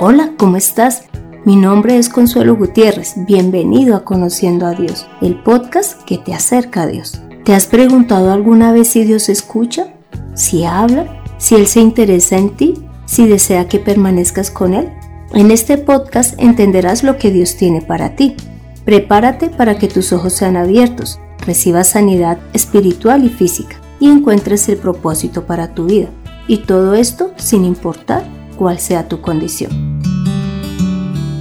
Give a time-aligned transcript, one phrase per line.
[0.00, 1.06] Hola, ¿cómo estás?
[1.44, 3.14] Mi nombre es Consuelo Gutiérrez.
[3.26, 7.20] Bienvenido a Conociendo a Dios, el podcast que te acerca a Dios.
[7.44, 9.92] ¿Te has preguntado alguna vez si Dios escucha?
[10.34, 11.20] ¿Si habla?
[11.38, 12.74] ¿Si Él se interesa en ti?
[13.06, 14.88] ¿Si desea que permanezcas con Él?
[15.32, 18.36] En este podcast entenderás lo que Dios tiene para ti.
[18.84, 24.76] Prepárate para que tus ojos sean abiertos, recibas sanidad espiritual y física y encuentres el
[24.76, 26.10] propósito para tu vida.
[26.46, 30.00] Y todo esto sin importar cuál sea tu condición.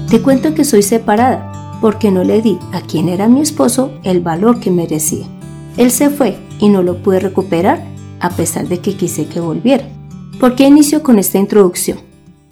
[0.10, 4.22] Te cuento que soy separada porque no le di a quien era mi esposo el
[4.22, 5.26] valor que merecía.
[5.76, 7.84] Él se fue y no lo pude recuperar
[8.20, 9.88] a pesar de que quise que volviera.
[10.40, 12.00] ¿Por qué inicio con esta introducción?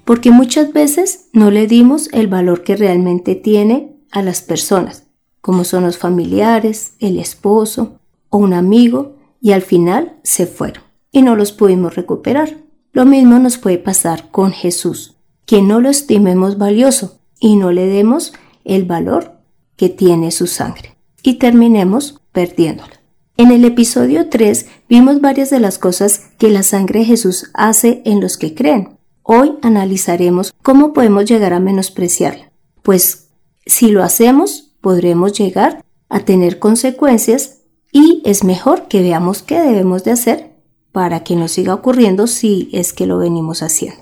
[0.04, 5.04] Porque muchas veces no le dimos el valor que realmente tiene a las personas,
[5.42, 11.22] como son los familiares, el esposo o un amigo, y al final se fueron y
[11.22, 12.65] no los pudimos recuperar.
[12.96, 17.88] Lo mismo nos puede pasar con Jesús, que no lo estimemos valioso y no le
[17.88, 18.32] demos
[18.64, 19.34] el valor
[19.76, 23.02] que tiene su sangre y terminemos perdiéndola.
[23.36, 28.02] En el episodio 3 vimos varias de las cosas que la sangre de Jesús hace
[28.06, 28.98] en los que creen.
[29.24, 32.50] Hoy analizaremos cómo podemos llegar a menospreciarla,
[32.82, 33.28] pues
[33.66, 37.58] si lo hacemos podremos llegar a tener consecuencias
[37.92, 40.55] y es mejor que veamos qué debemos de hacer
[40.96, 44.02] para que no siga ocurriendo si es que lo venimos haciendo.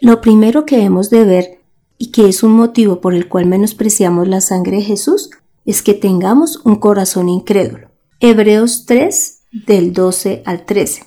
[0.00, 1.60] Lo primero que debemos de ver
[1.98, 5.30] y que es un motivo por el cual menospreciamos la sangre de Jesús
[5.66, 7.88] es que tengamos un corazón incrédulo.
[8.20, 11.02] Hebreos 3 del 12 al 13.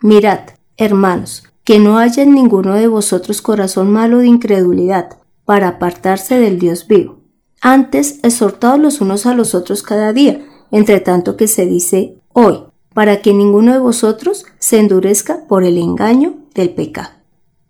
[0.00, 0.40] Mirad,
[0.76, 6.58] hermanos, que no haya en ninguno de vosotros corazón malo de incredulidad para apartarse del
[6.58, 7.20] Dios vivo.
[7.60, 12.64] Antes, exhortados los unos a los otros cada día, entre tanto que se dice hoy,
[12.94, 17.10] para que ninguno de vosotros se endurezca por el engaño del pecado.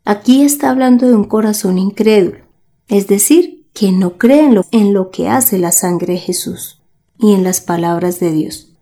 [0.04, 2.44] Aquí está hablando de un corazón incrédulo,
[2.88, 6.80] es decir, que no cree en lo, que hace la sangre de Jesús
[7.18, 8.72] y en las palabras de Dios.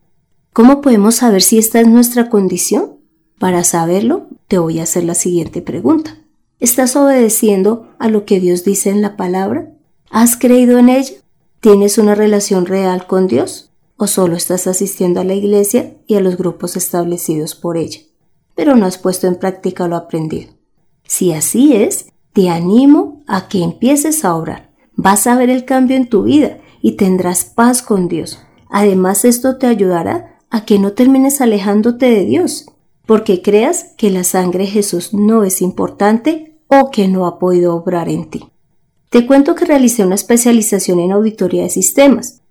[0.52, 2.98] ¿Cómo podemos saber si esta es nuestra condición?
[3.38, 6.18] Para saberlo, te voy a hacer la siguiente pregunta.
[6.60, 9.72] ¿Estás obedeciendo a lo que Dios dice en la palabra?
[10.10, 11.14] ¿Has creído en ella?
[11.60, 13.71] ¿Tienes una relación real con Dios?
[14.02, 18.00] O solo estás asistiendo a la iglesia y a los grupos establecidos por ella,
[18.56, 20.54] pero no has puesto en práctica lo aprendido.
[21.04, 24.72] Si así es, te animo a que empieces a orar.
[24.96, 28.40] Vas a ver el cambio en tu vida y tendrás paz con Dios.
[28.70, 32.66] Además, esto te ayudará a que no termines alejándote de Dios,
[33.06, 37.76] porque creas que la sangre de Jesús no es importante o que no ha podido
[37.76, 38.50] obrar en ti.
[39.10, 42.41] Te cuento que realicé una especialización en auditoría de sistemas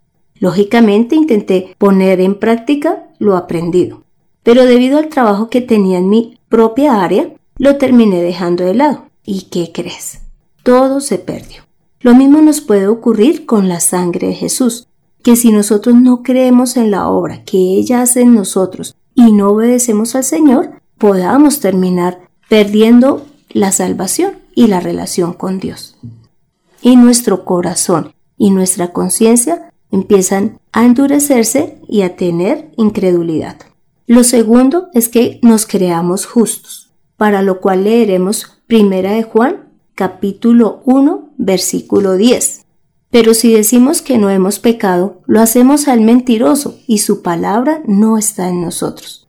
[0.41, 4.01] Lógicamente intenté poner en práctica lo aprendido,
[4.41, 9.05] pero debido al trabajo que tenía en mi propia área, lo terminé dejando de lado.
[9.23, 10.19] ¿Y qué crees?
[10.63, 11.61] Todo se perdió.
[11.99, 14.87] Lo mismo nos puede ocurrir con la sangre de Jesús,
[15.21, 19.49] que si nosotros no creemos en la obra que ella hace en nosotros y no
[19.49, 22.19] obedecemos al Señor, podamos terminar
[22.49, 25.97] perdiendo la salvación y la relación con Dios.
[26.81, 33.57] Y nuestro corazón y nuestra conciencia empiezan a endurecerse y a tener incredulidad.
[34.07, 40.81] Lo segundo es que nos creamos justos, para lo cual leeremos Primera de Juan, capítulo
[40.85, 42.65] 1, versículo 10.
[43.09, 48.17] Pero si decimos que no hemos pecado, lo hacemos al mentiroso y su palabra no
[48.17, 49.27] está en nosotros.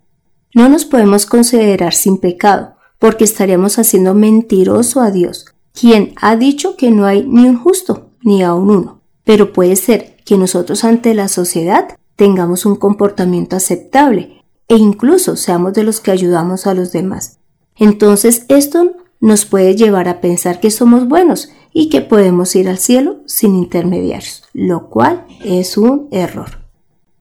[0.54, 6.76] No nos podemos considerar sin pecado, porque estaríamos haciendo mentiroso a Dios, quien ha dicho
[6.76, 9.00] que no hay ni un justo, ni aun uno.
[9.24, 15.74] Pero puede ser que nosotros ante la sociedad tengamos un comportamiento aceptable e incluso seamos
[15.74, 17.38] de los que ayudamos a los demás.
[17.76, 22.78] Entonces esto nos puede llevar a pensar que somos buenos y que podemos ir al
[22.78, 26.62] cielo sin intermediarios, lo cual es un error.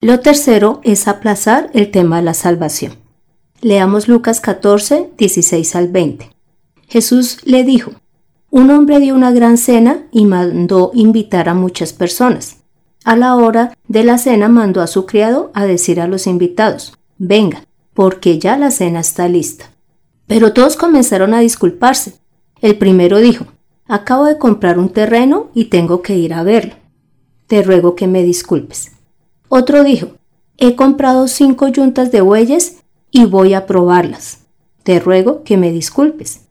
[0.01, 2.93] Lo tercero es aplazar el tema de la salvación.
[3.61, 6.31] Leamos Lucas 14, 16 al 20.
[6.87, 7.91] Jesús le dijo,
[8.49, 12.60] un hombre dio una gran cena y mandó invitar a muchas personas.
[13.03, 16.97] A la hora de la cena mandó a su criado a decir a los invitados,
[17.17, 17.65] venga,
[17.95, 19.71] porque ya la cena está lista.
[20.27, 22.19] Pero todos comenzaron a disculparse.
[22.61, 23.45] El primero dijo,
[23.87, 26.75] acabo de comprar un terreno y tengo que ir a verlo.
[27.47, 28.91] Te ruego que me disculpes.
[29.49, 30.11] Otro dijo,
[30.57, 32.77] he comprado cinco yuntas de bueyes
[33.09, 34.45] y voy a probarlas.
[34.83, 36.41] Te ruego que me disculpes.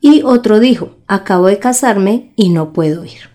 [0.00, 3.31] Y otro dijo, acabo de casarme y no puedo ir.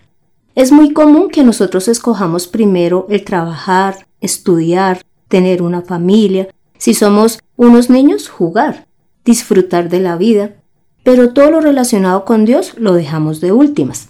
[0.58, 7.38] Es muy común que nosotros escojamos primero el trabajar, estudiar, tener una familia, si somos
[7.54, 8.88] unos niños, jugar,
[9.24, 10.56] disfrutar de la vida.
[11.04, 14.08] pero todo lo relacionado con Dios lo dejamos de últimas.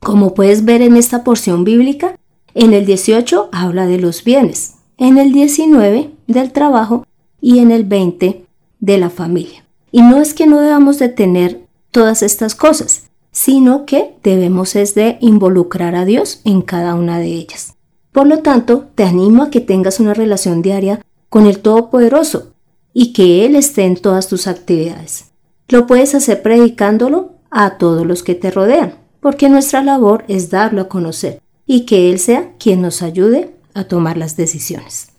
[0.00, 2.16] Como puedes ver en esta porción bíblica,
[2.54, 7.06] en el 18 habla de los bienes, en el 19 del trabajo
[7.38, 8.46] y en el 20
[8.80, 9.66] de la familia.
[9.92, 13.05] Y no es que no debamos de tener todas estas cosas,
[13.36, 17.74] sino que debemos es de involucrar a Dios en cada una de ellas.
[18.10, 22.54] Por lo tanto, te animo a que tengas una relación diaria con el Todopoderoso
[22.94, 25.26] y que Él esté en todas tus actividades.
[25.68, 30.80] Lo puedes hacer predicándolo a todos los que te rodean, porque nuestra labor es darlo
[30.80, 35.10] a conocer y que Él sea quien nos ayude a tomar las decisiones.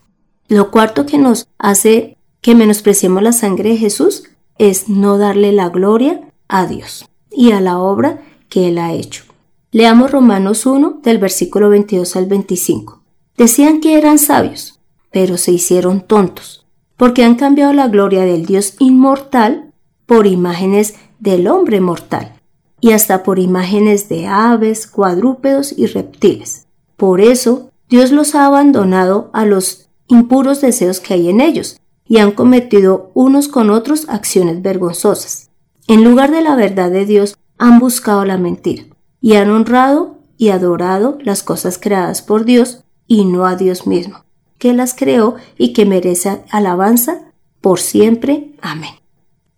[0.48, 4.24] Lo cuarto que nos hace que menospreciemos la sangre de Jesús
[4.58, 9.24] es no darle la gloria a Dios y a la obra que Él ha hecho.
[9.72, 13.02] Leamos Romanos 1 del versículo 22 al 25.
[13.38, 14.80] Decían que eran sabios,
[15.12, 16.66] pero se hicieron tontos,
[16.96, 19.74] porque han cambiado la gloria del Dios inmortal
[20.06, 22.40] por imágenes del hombre mortal,
[22.80, 26.68] y hasta por imágenes de aves, cuadrúpedos y reptiles.
[26.96, 32.20] Por eso Dios los ha abandonado a los impuros deseos que hay en ellos, y
[32.20, 35.47] han cometido unos con otros acciones vergonzosas.
[35.88, 38.84] En lugar de la verdad de Dios, han buscado la mentira,
[39.22, 44.26] y han honrado y adorado las cosas creadas por Dios y no a Dios mismo,
[44.58, 47.32] que las creó y que merece alabanza
[47.62, 48.52] por siempre.
[48.62, 48.96] Amén.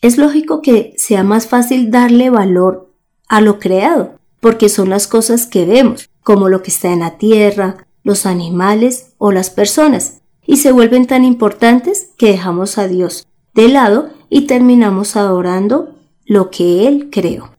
[0.02, 2.94] Es lógico que sea más fácil darle valor
[3.28, 7.18] a lo creado, porque son las cosas que vemos, como lo que está en la
[7.18, 13.28] tierra, los animales o las personas, y se vuelven tan importantes que dejamos a Dios
[13.56, 15.96] de lado y terminamos adorando
[16.30, 17.50] lo que Él creó.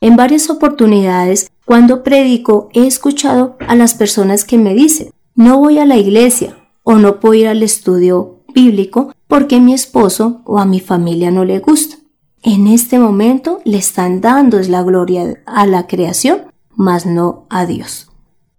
[0.00, 5.78] En varias oportunidades, cuando predico, he escuchado a las personas que me dicen, no voy
[5.78, 10.64] a la iglesia o no puedo ir al estudio bíblico porque mi esposo o a
[10.64, 11.96] mi familia no le gusta.
[12.42, 18.12] En este momento le están dando la gloria a la creación, mas no a Dios.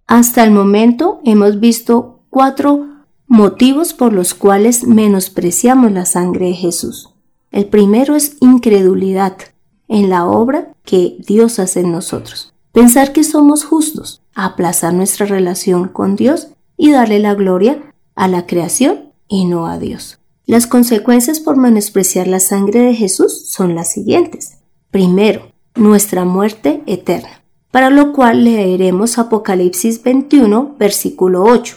[0.06, 2.88] Hasta el momento hemos visto cuatro
[3.26, 7.08] motivos por los cuales menospreciamos la sangre de Jesús.
[7.50, 9.36] El primero es incredulidad
[9.92, 12.54] en la obra que Dios hace en nosotros.
[12.72, 16.48] Pensar que somos justos, aplazar nuestra relación con Dios
[16.78, 20.18] y darle la gloria a la creación y no a Dios.
[20.46, 24.58] Las consecuencias por menospreciar la sangre de Jesús son las siguientes.
[24.90, 31.76] Primero, nuestra muerte eterna, para lo cual leeremos Apocalipsis 21, versículo 8.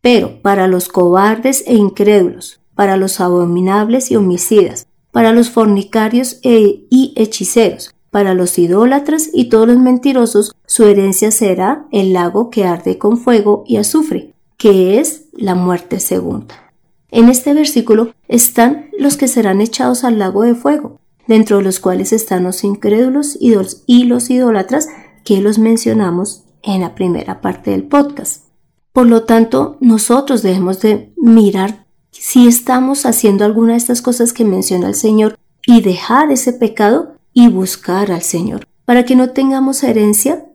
[0.00, 6.86] Pero para los cobardes e incrédulos, para los abominables y homicidas, para los fornicarios e,
[6.90, 12.64] y hechiceros, para los idólatras y todos los mentirosos, su herencia será el lago que
[12.64, 16.72] arde con fuego y azufre, que es la muerte segunda.
[17.10, 21.80] En este versículo están los que serán echados al lago de fuego, dentro de los
[21.80, 24.88] cuales están los incrédulos y los idólatras
[25.24, 28.44] que los mencionamos en la primera parte del podcast.
[28.92, 34.44] Por lo tanto, nosotros debemos de mirar si estamos haciendo alguna de estas cosas que
[34.44, 39.82] menciona el Señor y dejar ese pecado y buscar al Señor, para que no tengamos
[39.82, 40.46] herencia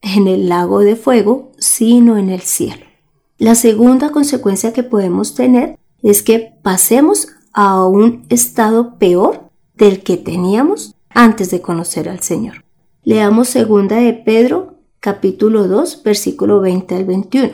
[0.00, 2.84] en el lago de fuego, sino en el cielo.
[3.38, 10.16] La segunda consecuencia que podemos tener es que pasemos a un estado peor del que
[10.16, 12.64] teníamos antes de conocer al Señor.
[13.04, 17.50] Leamos segunda de Pedro capítulo 2 versículo 20 al 21.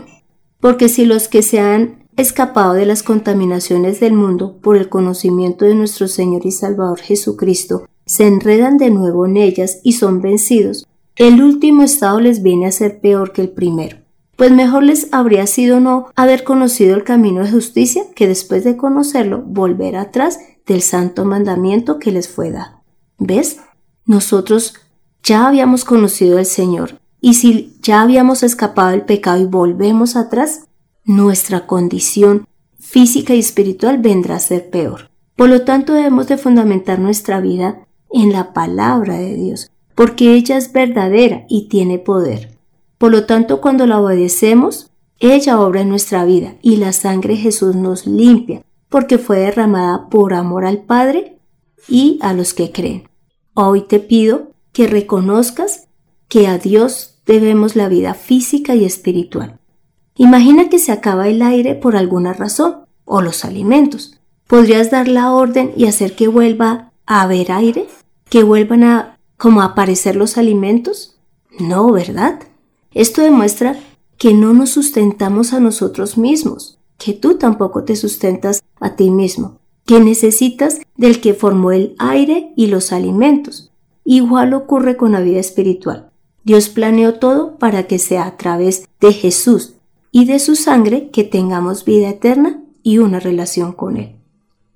[0.60, 5.64] Porque si los que se han escapado de las contaminaciones del mundo por el conocimiento
[5.64, 10.86] de nuestro Señor y Salvador Jesucristo, se enredan de nuevo en ellas y son vencidos,
[11.14, 13.98] el último estado les viene a ser peor que el primero.
[14.36, 18.76] Pues mejor les habría sido no haber conocido el camino de justicia que después de
[18.76, 22.82] conocerlo volver atrás del santo mandamiento que les fue dado.
[23.18, 23.60] ¿Ves?
[24.06, 24.74] Nosotros
[25.22, 30.67] ya habíamos conocido al Señor y si ya habíamos escapado del pecado y volvemos atrás,
[31.08, 32.46] nuestra condición
[32.78, 35.10] física y espiritual vendrá a ser peor.
[35.36, 40.58] Por lo tanto, debemos de fundamentar nuestra vida en la palabra de Dios, porque ella
[40.58, 42.58] es verdadera y tiene poder.
[42.98, 47.40] Por lo tanto, cuando la obedecemos, ella obra en nuestra vida y la sangre de
[47.40, 51.38] Jesús nos limpia, porque fue derramada por amor al Padre
[51.88, 53.08] y a los que creen.
[53.54, 55.88] Hoy te pido que reconozcas
[56.28, 59.58] que a Dios debemos la vida física y espiritual
[60.18, 64.18] Imagina que se acaba el aire por alguna razón, o los alimentos.
[64.48, 67.86] ¿Podrías dar la orden y hacer que vuelva a haber aire?
[68.28, 71.16] ¿Que vuelvan a como aparecer los alimentos?
[71.60, 72.40] No, ¿verdad?
[72.92, 73.78] Esto demuestra
[74.18, 79.60] que no nos sustentamos a nosotros mismos, que tú tampoco te sustentas a ti mismo,
[79.86, 83.70] que necesitas del que formó el aire y los alimentos.
[84.04, 86.10] Igual ocurre con la vida espiritual.
[86.42, 89.74] Dios planeó todo para que sea a través de Jesús
[90.18, 94.16] y de su sangre que tengamos vida eterna y una relación con Él.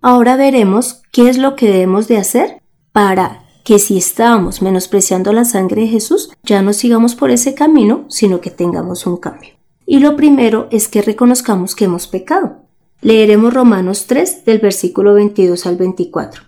[0.00, 5.44] Ahora veremos qué es lo que debemos de hacer para que si estamos menospreciando la
[5.44, 9.50] sangre de Jesús, ya no sigamos por ese camino, sino que tengamos un cambio.
[9.84, 12.58] Y lo primero es que reconozcamos que hemos pecado.
[13.00, 16.44] Leeremos Romanos 3 del versículo 22 al 24.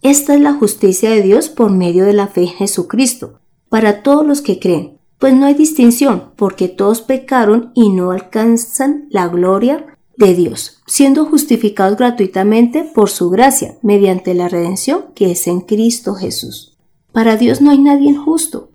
[0.00, 4.26] Esta es la justicia de Dios por medio de la fe en Jesucristo, para todos
[4.26, 9.98] los que creen, pues no hay distinción, porque todos pecaron y no alcanzan la gloria
[10.16, 16.14] de Dios, siendo justificados gratuitamente por su gracia, mediante la redención que es en Cristo
[16.14, 16.76] Jesús.
[17.12, 18.70] Para Dios no hay nadie injusto.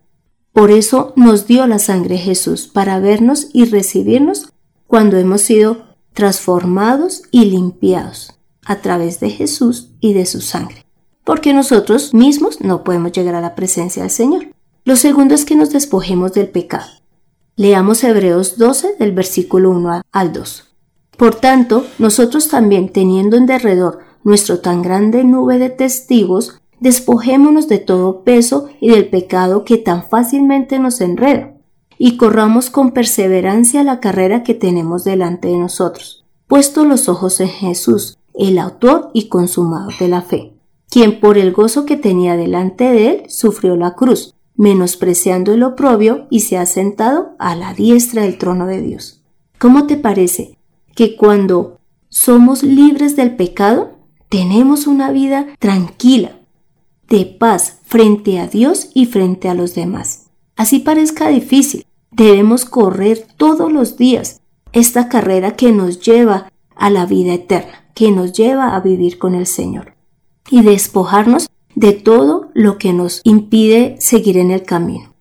[0.51, 4.53] Por eso nos dio la sangre Jesús, para vernos y recibirnos
[4.87, 8.33] cuando hemos sido transformados y limpiados
[8.65, 10.85] a través de Jesús y de su sangre,
[11.23, 14.52] porque nosotros mismos no podemos llegar a la presencia del Señor.
[14.85, 16.89] Lo segundo es que nos despojemos del pecado.
[17.55, 20.75] Leamos Hebreos 12 del versículo 1 al 2.
[21.17, 27.77] Por tanto, nosotros también, teniendo en derredor nuestro tan grande nube de testigos, despojémonos de
[27.77, 31.53] todo peso y del pecado que tan fácilmente nos enreda
[31.97, 37.47] y corramos con perseverancia la carrera que tenemos delante de nosotros, puesto los ojos en
[37.47, 40.53] Jesús, el autor y consumador de la fe,
[40.89, 46.27] quien por el gozo que tenía delante de él sufrió la cruz, menospreciando el oprobio
[46.29, 49.23] y se ha sentado a la diestra del trono de Dios.
[49.59, 50.57] ¿Cómo te parece
[50.95, 51.79] que cuando
[52.09, 53.97] somos libres del pecado,
[54.29, 56.39] tenemos una vida tranquila,
[57.07, 60.29] de paz frente a Dios y frente a los demás?
[60.55, 64.41] Así parezca difícil, debemos correr todos los días
[64.71, 69.35] esta carrera que nos lleva a la vida eterna, que nos lleva a vivir con
[69.35, 69.95] el Señor
[70.49, 75.13] y despojarnos de todo lo que nos impide seguir en el camino.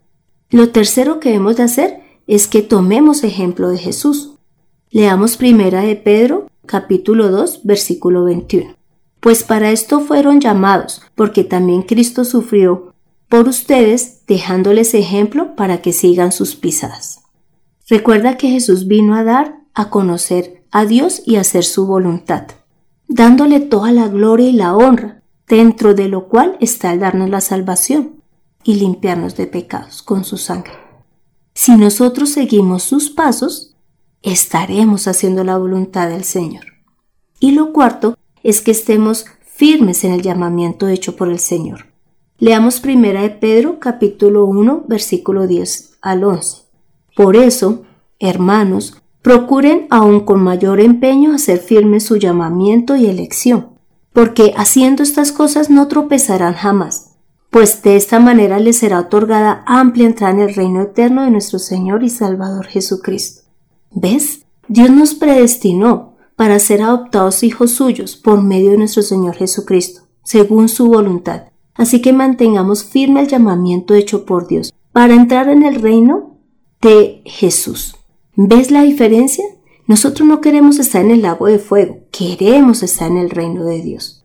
[0.51, 4.35] Lo tercero que debemos de hacer es que tomemos ejemplo de Jesús.
[4.91, 8.75] Leamos primera de Pedro, capítulo 2, versículo 21.
[9.21, 12.93] Pues para esto fueron llamados, porque también Cristo sufrió
[13.29, 17.23] por ustedes, dejándoles ejemplo para que sigan sus pisadas.
[17.89, 22.49] Recuerda que Jesús vino a dar a conocer a Dios y a hacer su voluntad,
[23.09, 27.41] dándole toda la gloria y la honra, dentro de lo cual está el darnos la
[27.41, 28.23] salvación
[28.65, 30.75] y limpiarnos de pecados con su sangre.
[31.55, 33.75] Si nosotros seguimos sus pasos,
[34.23, 36.65] estaremos haciendo la voluntad del Señor.
[37.41, 41.87] Y lo cuarto es que estemos firmes en el llamamiento hecho por el Señor.
[42.39, 46.63] Leamos primera de Pedro capítulo 1 versículo 10 al 11.
[47.15, 47.83] Por eso,
[48.19, 53.72] hermanos, procuren aún con mayor empeño hacer firme su llamamiento y elección,
[54.13, 57.13] porque haciendo estas cosas no tropezarán jamás,
[57.51, 61.59] pues de esta manera les será otorgada amplia entrada en el reino eterno de nuestro
[61.59, 63.43] Señor y Salvador Jesucristo.
[63.91, 64.47] ¿Ves?
[64.69, 70.69] Dios nos predestinó para ser adoptados hijos suyos por medio de nuestro Señor Jesucristo, según
[70.69, 75.77] su voluntad Así que mantengamos firme el llamamiento hecho por Dios para entrar en el
[75.77, 76.39] reino
[76.81, 77.97] de Jesús.
[78.37, 79.45] ¿Ves la diferencia?
[79.93, 83.83] Nosotros no queremos estar en el lago de fuego, queremos estar en el reino de
[83.83, 84.25] Dios.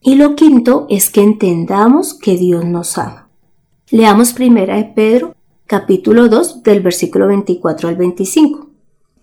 [0.00, 3.28] Y lo quinto es que entendamos que Dios nos ama.
[3.90, 5.34] Leamos primera de Pedro,
[5.66, 8.70] capítulo 2, del versículo 24 al 25.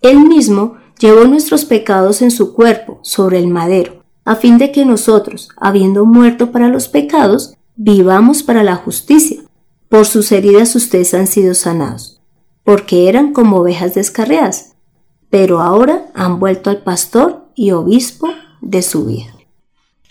[0.02, 4.84] Él mismo llevó nuestros pecados en su cuerpo sobre el madero, a fin de que
[4.84, 9.40] nosotros, habiendo muerto para los pecados, vivamos para la justicia.
[9.88, 12.20] Por sus heridas ustedes han sido sanados,
[12.64, 14.75] porque eran como ovejas descarriadas,
[15.38, 18.26] pero ahora han vuelto al pastor y obispo
[18.62, 19.34] de su vida.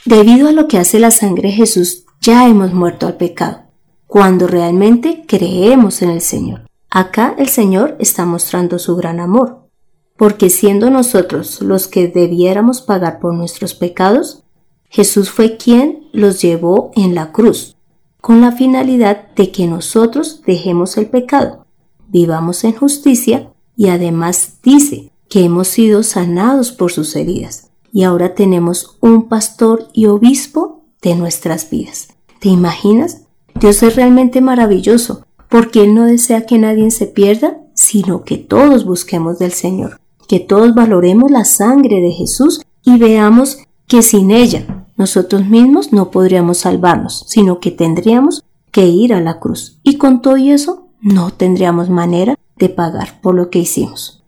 [0.05, 3.63] Debido a lo que hace la sangre de Jesús, ya hemos muerto al pecado,
[4.05, 6.67] cuando realmente creemos en el Señor.
[6.91, 9.67] Acá el Señor está mostrando su gran amor,
[10.15, 14.43] porque siendo nosotros los que debiéramos pagar por nuestros pecados,
[14.89, 17.77] Jesús fue quien los llevó en la cruz,
[18.21, 21.65] con la finalidad de que nosotros dejemos el pecado,
[22.09, 28.35] vivamos en justicia y además dice que hemos sido sanados por sus heridas y ahora
[28.35, 32.09] tenemos un pastor y obispo de nuestras vidas.
[32.39, 33.21] ¿Te imaginas?
[33.57, 38.85] Dios es realmente maravilloso porque Él no desea que nadie se pierda, sino que todos
[38.85, 44.85] busquemos del Señor, que todos valoremos la sangre de Jesús y veamos que sin ella
[44.97, 49.79] nosotros mismos no podríamos salvarnos, sino que tendríamos que ir a la cruz.
[49.83, 54.24] Y con todo eso, no tendríamos manera de pagar por lo que hicimos.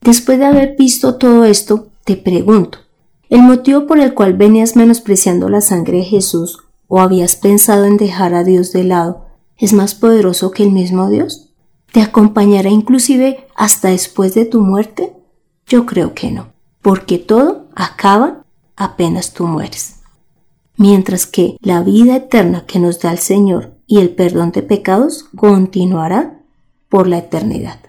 [0.00, 2.78] Después de haber visto todo esto, te pregunto,
[3.28, 7.96] ¿el motivo por el cual venías menospreciando la sangre de Jesús o habías pensado en
[7.96, 9.26] dejar a Dios de lado
[9.56, 11.50] es más poderoso que el mismo Dios?
[11.92, 15.12] ¿Te acompañará inclusive hasta después de tu muerte?
[15.66, 18.44] Yo creo que no, porque todo acaba
[18.76, 19.96] apenas tú mueres.
[20.76, 25.24] Mientras que la vida eterna que nos da el Señor y el perdón de pecados
[25.34, 26.40] continuará
[26.88, 27.80] por la eternidad.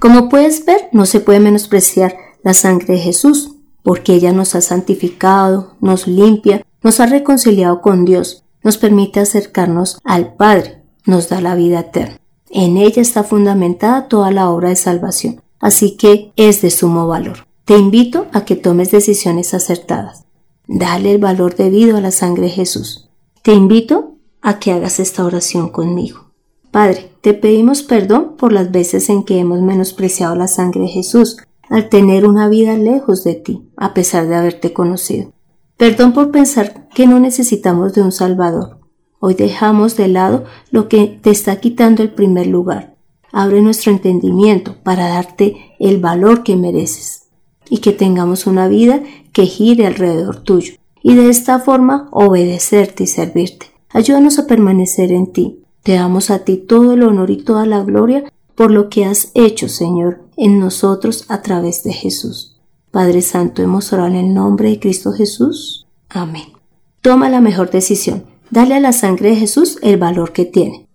[0.00, 4.62] Como puedes ver, no se puede menospreciar la sangre de Jesús, porque ella nos ha
[4.62, 11.42] santificado, nos limpia, nos ha reconciliado con Dios, nos permite acercarnos al Padre, nos da
[11.42, 12.16] la vida eterna.
[12.48, 17.46] En ella está fundamentada toda la obra de salvación, así que es de sumo valor.
[17.66, 20.24] Te invito a que tomes decisiones acertadas.
[20.66, 23.10] Dale el valor debido a la sangre de Jesús.
[23.42, 26.29] Te invito a que hagas esta oración conmigo.
[26.70, 31.36] Padre, te pedimos perdón por las veces en que hemos menospreciado la sangre de Jesús
[31.68, 35.32] al tener una vida lejos de ti, a pesar de haberte conocido.
[35.76, 38.78] Perdón por pensar que no necesitamos de un Salvador.
[39.18, 42.96] Hoy dejamos de lado lo que te está quitando el primer lugar.
[43.32, 47.28] Abre nuestro entendimiento para darte el valor que mereces
[47.68, 53.06] y que tengamos una vida que gire alrededor tuyo y de esta forma obedecerte y
[53.06, 53.66] servirte.
[53.90, 57.82] Ayúdanos a permanecer en ti, te damos a ti todo el honor y toda la
[57.82, 62.58] gloria por lo que has hecho, Señor, en nosotros a través de Jesús.
[62.90, 65.86] Padre Santo, hemos orado en el nombre de Cristo Jesús.
[66.08, 66.52] Amén.
[67.00, 68.24] Toma la mejor decisión.
[68.50, 70.86] Dale a la sangre de Jesús el valor que tiene.